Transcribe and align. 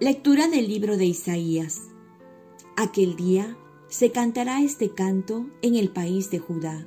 Lectura 0.00 0.48
del 0.48 0.66
libro 0.66 0.96
de 0.96 1.04
Isaías. 1.04 1.82
Aquel 2.74 3.16
día 3.16 3.58
se 3.88 4.10
cantará 4.10 4.62
este 4.62 4.94
canto 4.94 5.50
en 5.60 5.76
el 5.76 5.90
país 5.90 6.30
de 6.30 6.38
Judá. 6.38 6.86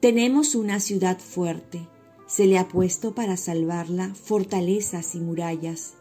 Tenemos 0.00 0.54
una 0.54 0.80
ciudad 0.80 1.18
fuerte, 1.18 1.86
se 2.26 2.46
le 2.46 2.56
ha 2.56 2.66
puesto 2.66 3.14
para 3.14 3.36
salvarla 3.36 4.14
fortalezas 4.14 5.14
y 5.14 5.20
murallas. 5.20 5.96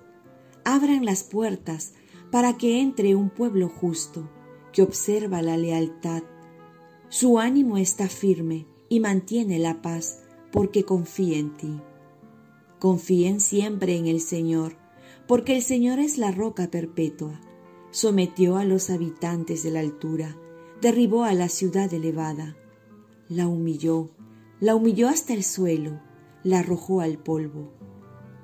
Abran 0.64 1.04
las 1.04 1.23
puertas 1.23 1.91
para 2.32 2.57
que 2.57 2.79
entre 2.79 3.15
un 3.15 3.29
pueblo 3.29 3.68
justo, 3.68 4.29
que 4.71 4.82
observa 4.82 5.42
la 5.42 5.57
lealtad. 5.57 6.24
Su 7.10 7.37
ánimo 7.37 7.78
está 7.78 8.07
firme 8.07 8.65
y 8.87 9.01
mantiene 9.01 9.60
la 9.60 9.82
paz 9.82 10.21
porque 10.54 10.86
confía 10.86 11.37
en 11.37 11.57
ti. 11.57 11.82
Confíen 12.79 13.42
siempre 13.42 13.97
en 13.97 14.07
el 14.07 14.21
Señor, 14.21 14.82
porque 15.27 15.55
el 15.55 15.61
Señor 15.61 16.00
es 16.00 16.18
la 16.18 16.32
roca 16.32 16.69
perpetua. 16.69 17.39
Sometió 17.91 18.57
a 18.57 18.65
los 18.65 18.89
habitantes 18.89 19.64
de 19.64 19.71
la 19.71 19.79
altura, 19.79 20.37
derribó 20.81 21.23
a 21.23 21.33
la 21.33 21.47
ciudad 21.47 21.93
elevada, 21.93 22.57
la 23.29 23.47
humilló, 23.47 24.09
la 24.59 24.75
humilló 24.75 25.07
hasta 25.07 25.33
el 25.33 25.43
suelo, 25.43 26.01
la 26.43 26.59
arrojó 26.59 27.01
al 27.01 27.17
polvo. 27.17 27.73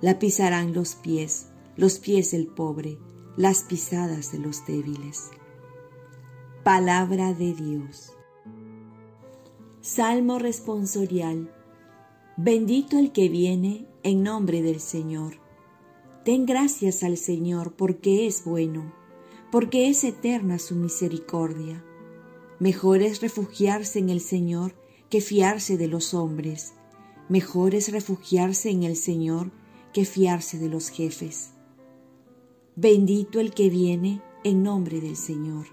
La 0.01 0.19
pisarán 0.19 0.73
los 0.73 0.95
pies, 0.95 1.47
los 1.75 1.99
pies 1.99 2.31
del 2.31 2.47
pobre, 2.47 2.97
las 3.35 3.63
pisadas 3.63 4.31
de 4.31 4.39
los 4.39 4.65
débiles. 4.65 5.29
Palabra 6.63 7.33
de 7.33 7.53
Dios. 7.53 8.13
Salmo 9.81 10.39
responsorial. 10.39 11.53
Bendito 12.37 12.97
el 12.97 13.11
que 13.11 13.27
viene 13.27 13.87
en 14.03 14.23
nombre 14.23 14.61
del 14.61 14.79
Señor. 14.79 15.48
Den 16.29 16.45
gracias 16.45 17.01
al 17.01 17.17
Señor 17.17 17.73
porque 17.73 18.27
es 18.27 18.43
bueno, 18.45 18.93
porque 19.51 19.89
es 19.89 20.03
eterna 20.03 20.59
su 20.59 20.75
misericordia. 20.75 21.83
Mejor 22.59 23.01
es 23.01 23.19
refugiarse 23.19 23.97
en 23.97 24.11
el 24.11 24.21
Señor 24.21 24.75
que 25.09 25.21
fiarse 25.21 25.75
de 25.75 25.87
los 25.87 26.13
hombres. 26.13 26.73
Mejor 27.29 27.73
es 27.73 27.91
refugiarse 27.91 28.69
en 28.69 28.83
el 28.83 28.95
Señor 28.95 29.49
que 29.91 30.05
fiarse 30.05 30.59
de 30.59 30.69
los 30.69 30.89
jefes. 30.89 31.49
Bendito 32.75 33.39
el 33.39 33.51
que 33.51 33.71
viene 33.71 34.21
en 34.43 34.61
nombre 34.61 35.01
del 35.01 35.15
Señor. 35.17 35.65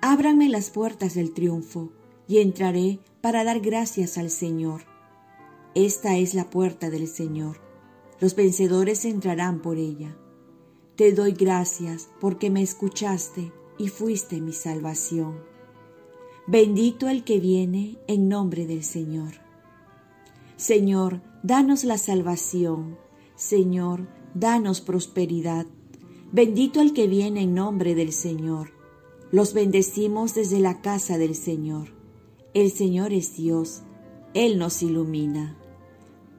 Ábranme 0.00 0.48
las 0.48 0.70
puertas 0.70 1.14
del 1.14 1.34
triunfo 1.34 1.92
y 2.26 2.38
entraré 2.38 2.98
para 3.20 3.44
dar 3.44 3.60
gracias 3.60 4.18
al 4.18 4.30
Señor 4.30 4.90
esta 5.76 6.16
es 6.16 6.34
la 6.34 6.50
puerta 6.50 6.90
del 6.90 7.06
Señor. 7.06 7.69
Los 8.20 8.36
vencedores 8.36 9.04
entrarán 9.06 9.62
por 9.62 9.78
ella. 9.78 10.16
Te 10.94 11.12
doy 11.12 11.32
gracias 11.32 12.10
porque 12.20 12.50
me 12.50 12.62
escuchaste 12.62 13.52
y 13.78 13.88
fuiste 13.88 14.42
mi 14.42 14.52
salvación. 14.52 15.40
Bendito 16.46 17.08
el 17.08 17.24
que 17.24 17.40
viene 17.40 17.98
en 18.06 18.28
nombre 18.28 18.66
del 18.66 18.84
Señor. 18.84 19.34
Señor, 20.56 21.22
danos 21.42 21.84
la 21.84 21.96
salvación. 21.96 22.98
Señor, 23.36 24.06
danos 24.34 24.82
prosperidad. 24.82 25.66
Bendito 26.30 26.82
el 26.82 26.92
que 26.92 27.06
viene 27.06 27.42
en 27.42 27.54
nombre 27.54 27.94
del 27.94 28.12
Señor. 28.12 28.72
Los 29.32 29.54
bendecimos 29.54 30.34
desde 30.34 30.60
la 30.60 30.82
casa 30.82 31.16
del 31.16 31.34
Señor. 31.34 31.94
El 32.52 32.70
Señor 32.70 33.14
es 33.14 33.34
Dios. 33.34 33.82
Él 34.34 34.58
nos 34.58 34.82
ilumina. 34.82 35.56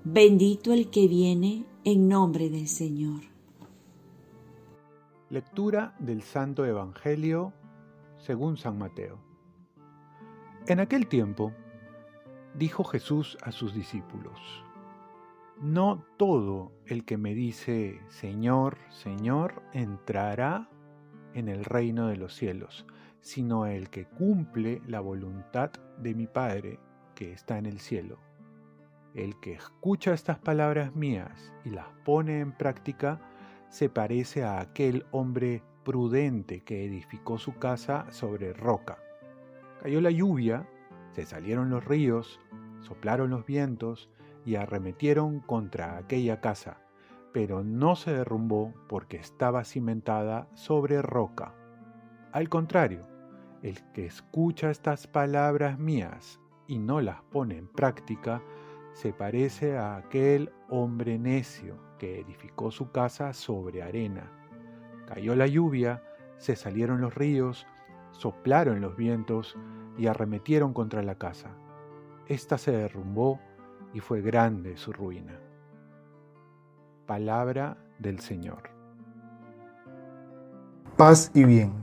Bendito 0.03 0.73
el 0.73 0.89
que 0.91 1.07
viene 1.07 1.65
en 1.83 2.07
nombre 2.07 2.51
del 2.51 2.67
Señor. 2.67 3.21
Lectura 5.31 5.95
del 5.97 6.21
Santo 6.21 6.63
Evangelio 6.63 7.53
según 8.19 8.57
San 8.57 8.77
Mateo. 8.77 9.17
En 10.67 10.79
aquel 10.79 11.07
tiempo 11.07 11.53
dijo 12.53 12.83
Jesús 12.83 13.35
a 13.41 13.51
sus 13.51 13.73
discípulos, 13.73 14.63
No 15.59 16.05
todo 16.17 16.71
el 16.85 17.03
que 17.03 17.17
me 17.17 17.33
dice 17.33 17.99
Señor, 18.09 18.77
Señor, 18.91 19.63
entrará 19.73 20.69
en 21.33 21.49
el 21.49 21.65
reino 21.65 22.07
de 22.09 22.17
los 22.17 22.35
cielos, 22.35 22.85
sino 23.21 23.65
el 23.65 23.89
que 23.89 24.05
cumple 24.05 24.83
la 24.85 24.99
voluntad 24.99 25.71
de 25.97 26.13
mi 26.13 26.27
Padre 26.27 26.79
que 27.15 27.31
está 27.31 27.57
en 27.57 27.65
el 27.65 27.79
cielo. 27.79 28.19
El 29.13 29.37
que 29.39 29.53
escucha 29.53 30.13
estas 30.13 30.39
palabras 30.39 30.95
mías 30.95 31.53
y 31.65 31.69
las 31.71 31.87
pone 32.05 32.39
en 32.39 32.53
práctica 32.53 33.19
se 33.67 33.89
parece 33.89 34.43
a 34.43 34.61
aquel 34.61 35.05
hombre 35.11 35.63
prudente 35.83 36.63
que 36.63 36.85
edificó 36.85 37.37
su 37.37 37.55
casa 37.55 38.05
sobre 38.11 38.53
roca. 38.53 38.99
Cayó 39.81 39.99
la 39.99 40.11
lluvia, 40.11 40.67
se 41.11 41.25
salieron 41.25 41.69
los 41.69 41.83
ríos, 41.83 42.39
soplaron 42.79 43.31
los 43.31 43.45
vientos 43.45 44.09
y 44.45 44.55
arremetieron 44.55 45.41
contra 45.41 45.97
aquella 45.97 46.39
casa, 46.39 46.77
pero 47.33 47.63
no 47.63 47.95
se 47.95 48.13
derrumbó 48.13 48.73
porque 48.87 49.17
estaba 49.17 49.65
cimentada 49.65 50.47
sobre 50.53 51.01
roca. 51.01 51.53
Al 52.31 52.47
contrario, 52.47 53.07
el 53.61 53.83
que 53.91 54.05
escucha 54.05 54.71
estas 54.71 55.07
palabras 55.07 55.77
mías 55.77 56.39
y 56.67 56.79
no 56.79 57.01
las 57.01 57.21
pone 57.23 57.57
en 57.57 57.67
práctica, 57.67 58.41
se 58.93 59.13
parece 59.13 59.77
a 59.77 59.95
aquel 59.95 60.51
hombre 60.69 61.17
necio 61.17 61.77
que 61.97 62.19
edificó 62.19 62.71
su 62.71 62.91
casa 62.91 63.33
sobre 63.33 63.83
arena. 63.83 64.31
Cayó 65.07 65.35
la 65.35 65.47
lluvia, 65.47 66.03
se 66.37 66.55
salieron 66.55 67.01
los 67.01 67.15
ríos, 67.15 67.67
soplaron 68.11 68.81
los 68.81 68.95
vientos 68.97 69.57
y 69.97 70.07
arremetieron 70.07 70.73
contra 70.73 71.03
la 71.03 71.15
casa. 71.15 71.49
Esta 72.27 72.57
se 72.57 72.71
derrumbó 72.71 73.39
y 73.93 73.99
fue 73.99 74.21
grande 74.21 74.77
su 74.77 74.93
ruina. 74.93 75.39
Palabra 77.05 77.77
del 77.99 78.19
Señor. 78.19 78.69
Paz 80.97 81.31
y 81.33 81.43
bien. 81.45 81.73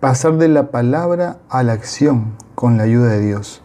Pasar 0.00 0.38
de 0.38 0.48
la 0.48 0.70
palabra 0.70 1.38
a 1.50 1.62
la 1.62 1.72
acción 1.72 2.36
con 2.54 2.78
la 2.78 2.84
ayuda 2.84 3.08
de 3.08 3.20
Dios. 3.20 3.62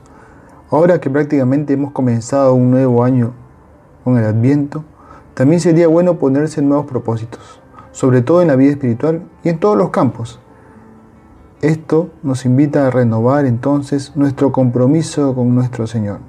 Ahora 0.71 0.99
que 0.99 1.11
prácticamente 1.11 1.73
hemos 1.73 1.91
comenzado 1.91 2.55
un 2.55 2.71
nuevo 2.71 3.03
año 3.03 3.33
con 4.03 4.17
el 4.17 4.25
Adviento, 4.25 4.83
también 5.35 5.61
sería 5.61 5.87
bueno 5.87 6.17
ponerse 6.17 6.63
nuevos 6.63 6.87
propósitos, 6.87 7.61
sobre 7.91 8.23
todo 8.23 8.41
en 8.41 8.47
la 8.47 8.55
vida 8.55 8.71
espiritual 8.71 9.27
y 9.43 9.49
en 9.49 9.59
todos 9.59 9.77
los 9.77 9.91
campos. 9.91 10.39
Esto 11.61 12.09
nos 12.23 12.45
invita 12.45 12.87
a 12.87 12.89
renovar 12.89 13.45
entonces 13.45 14.13
nuestro 14.15 14.51
compromiso 14.51 15.35
con 15.35 15.53
nuestro 15.53 15.85
Señor. 15.85 16.19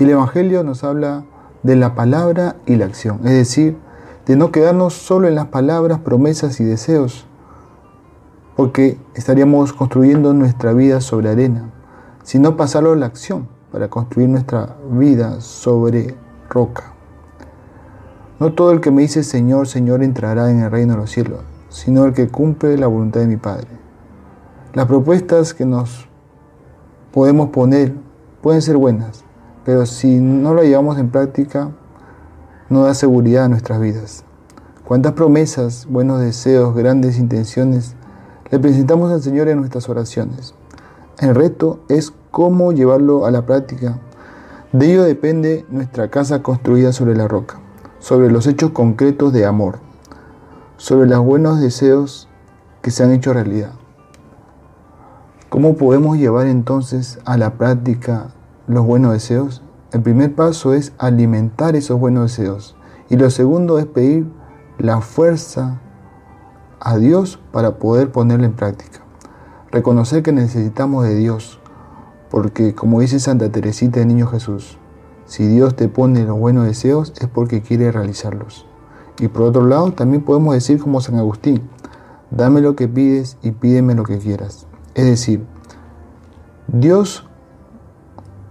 Y 0.00 0.04
el 0.04 0.10
Evangelio 0.10 0.64
nos 0.64 0.82
habla 0.82 1.24
de 1.62 1.76
la 1.76 1.94
palabra 1.94 2.56
y 2.66 2.74
la 2.74 2.86
acción, 2.86 3.20
es 3.24 3.32
decir, 3.32 3.76
de 4.26 4.34
no 4.34 4.50
quedarnos 4.50 4.94
solo 4.94 5.28
en 5.28 5.36
las 5.36 5.46
palabras, 5.46 6.00
promesas 6.00 6.58
y 6.58 6.64
deseos, 6.64 7.26
porque 8.56 8.98
estaríamos 9.14 9.72
construyendo 9.72 10.34
nuestra 10.34 10.72
vida 10.72 11.00
sobre 11.00 11.30
arena, 11.30 11.70
sino 12.24 12.56
pasarlo 12.56 12.92
a 12.92 12.96
la 12.96 13.06
acción 13.06 13.57
para 13.72 13.88
construir 13.88 14.28
nuestra 14.28 14.76
vida 14.90 15.40
sobre 15.40 16.14
roca. 16.48 16.92
No 18.40 18.52
todo 18.52 18.70
el 18.70 18.80
que 18.80 18.90
me 18.90 19.02
dice 19.02 19.22
Señor, 19.22 19.66
Señor 19.68 20.02
entrará 20.02 20.50
en 20.50 20.60
el 20.60 20.70
reino 20.70 20.94
de 20.94 21.00
los 21.00 21.10
cielos, 21.10 21.40
sino 21.68 22.04
el 22.04 22.12
que 22.12 22.28
cumple 22.28 22.78
la 22.78 22.86
voluntad 22.86 23.20
de 23.20 23.26
mi 23.26 23.36
Padre. 23.36 23.68
Las 24.74 24.86
propuestas 24.86 25.54
que 25.54 25.66
nos 25.66 26.08
podemos 27.12 27.50
poner 27.50 27.94
pueden 28.42 28.62
ser 28.62 28.76
buenas, 28.76 29.24
pero 29.64 29.86
si 29.86 30.20
no 30.20 30.54
lo 30.54 30.62
llevamos 30.62 30.98
en 30.98 31.10
práctica, 31.10 31.70
no 32.68 32.84
da 32.84 32.94
seguridad 32.94 33.44
a 33.44 33.48
nuestras 33.48 33.80
vidas. 33.80 34.24
Cuántas 34.84 35.12
promesas, 35.12 35.86
buenos 35.90 36.20
deseos, 36.20 36.74
grandes 36.74 37.18
intenciones 37.18 37.96
le 38.50 38.58
presentamos 38.58 39.12
al 39.12 39.22
Señor 39.22 39.48
en 39.48 39.58
nuestras 39.58 39.88
oraciones. 39.88 40.54
El 41.18 41.34
reto 41.34 41.80
es 41.88 42.12
cómo 42.30 42.72
llevarlo 42.72 43.26
a 43.26 43.30
la 43.30 43.46
práctica. 43.46 43.98
De 44.72 44.92
ello 44.92 45.04
depende 45.04 45.64
nuestra 45.70 46.08
casa 46.08 46.42
construida 46.42 46.92
sobre 46.92 47.16
la 47.16 47.28
roca, 47.28 47.58
sobre 47.98 48.30
los 48.30 48.46
hechos 48.46 48.70
concretos 48.70 49.32
de 49.32 49.46
amor, 49.46 49.78
sobre 50.76 51.08
los 51.08 51.20
buenos 51.24 51.60
deseos 51.60 52.28
que 52.82 52.90
se 52.90 53.02
han 53.02 53.12
hecho 53.12 53.32
realidad. 53.32 53.72
¿Cómo 55.48 55.76
podemos 55.76 56.18
llevar 56.18 56.46
entonces 56.46 57.18
a 57.24 57.38
la 57.38 57.54
práctica 57.54 58.34
los 58.66 58.84
buenos 58.84 59.12
deseos? 59.12 59.62
El 59.92 60.02
primer 60.02 60.34
paso 60.34 60.74
es 60.74 60.92
alimentar 60.98 61.74
esos 61.74 61.98
buenos 61.98 62.30
deseos 62.30 62.76
y 63.08 63.16
lo 63.16 63.30
segundo 63.30 63.78
es 63.78 63.86
pedir 63.86 64.30
la 64.76 65.00
fuerza 65.00 65.80
a 66.80 66.98
Dios 66.98 67.40
para 67.52 67.78
poder 67.78 68.12
ponerla 68.12 68.46
en 68.46 68.52
práctica. 68.52 69.00
Reconocer 69.70 70.22
que 70.22 70.32
necesitamos 70.32 71.04
de 71.04 71.14
Dios 71.14 71.57
porque 72.30 72.74
como 72.74 73.00
dice 73.00 73.20
Santa 73.20 73.50
Teresita 73.50 74.00
de 74.00 74.06
Niño 74.06 74.26
Jesús, 74.26 74.78
si 75.26 75.46
Dios 75.46 75.76
te 75.76 75.88
pone 75.88 76.24
los 76.24 76.38
buenos 76.38 76.64
deseos 76.64 77.12
es 77.20 77.28
porque 77.28 77.62
quiere 77.62 77.92
realizarlos. 77.92 78.66
Y 79.18 79.28
por 79.28 79.42
otro 79.42 79.66
lado, 79.66 79.92
también 79.92 80.24
podemos 80.24 80.54
decir 80.54 80.80
como 80.80 81.00
San 81.00 81.16
Agustín, 81.16 81.68
dame 82.30 82.60
lo 82.60 82.76
que 82.76 82.88
pides 82.88 83.36
y 83.42 83.50
pídeme 83.50 83.94
lo 83.94 84.04
que 84.04 84.18
quieras. 84.18 84.66
Es 84.94 85.04
decir, 85.04 85.44
Dios 86.68 87.26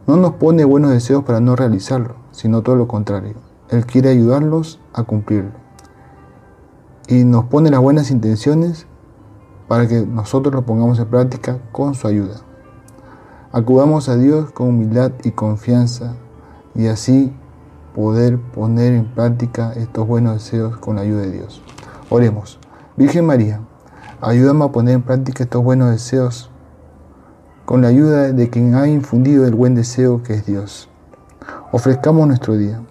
no 0.08 0.18
nos 0.18 0.34
pone 0.34 0.66
buenos 0.66 0.92
deseos 0.92 1.24
para 1.24 1.40
no 1.40 1.56
realizarlo, 1.56 2.16
sino 2.32 2.62
todo 2.64 2.76
lo 2.76 2.88
contrario. 2.88 3.36
Él 3.70 3.86
quiere 3.86 4.10
ayudarlos 4.10 4.80
a 4.94 5.04
cumplirlo. 5.04 5.52
Y 7.08 7.24
nos 7.24 7.46
pone 7.46 7.70
las 7.70 7.80
buenas 7.80 8.12
intenciones 8.12 8.88
para 9.68 9.88
que 9.88 10.06
nosotros 10.06 10.54
lo 10.54 10.66
pongamos 10.66 11.00
en 11.00 11.08
práctica 11.08 11.60
con 11.72 11.96
su 11.96 12.08
ayuda. 12.08 12.47
Acudamos 13.58 14.08
a 14.08 14.16
Dios 14.16 14.52
con 14.52 14.68
humildad 14.68 15.14
y 15.24 15.32
confianza 15.32 16.14
y 16.76 16.86
así 16.86 17.34
poder 17.96 18.38
poner 18.38 18.94
en 18.94 19.06
práctica 19.06 19.74
estos 19.74 20.06
buenos 20.06 20.36
deseos 20.36 20.78
con 20.78 20.98
la 20.98 21.02
ayuda 21.02 21.22
de 21.22 21.32
Dios. 21.32 21.64
Oremos. 22.12 22.60
Virgen 22.98 23.26
María, 23.26 23.62
ayúdame 24.22 24.64
a 24.64 24.68
poner 24.68 24.94
en 24.94 25.02
práctica 25.02 25.44
estos 25.44 25.64
buenos 25.64 25.90
deseos 25.90 26.52
con 27.66 27.82
la 27.82 27.88
ayuda 27.88 28.32
de 28.32 28.48
quien 28.52 28.76
ha 28.76 28.88
infundido 28.88 29.48
el 29.48 29.56
buen 29.56 29.74
deseo 29.74 30.22
que 30.22 30.36
es 30.36 30.46
Dios. 30.46 30.88
Ofrezcamos 31.72 32.28
nuestro 32.28 32.58
día. 32.58 32.84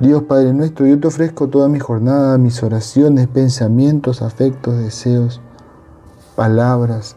Dios 0.00 0.24
Padre 0.24 0.52
nuestro, 0.52 0.86
yo 0.86 1.00
te 1.00 1.08
ofrezco 1.08 1.48
toda 1.48 1.66
mi 1.70 1.80
jornada, 1.80 2.36
mis 2.36 2.62
oraciones, 2.62 3.26
pensamientos, 3.28 4.20
afectos, 4.20 4.76
deseos, 4.76 5.40
palabras, 6.36 7.16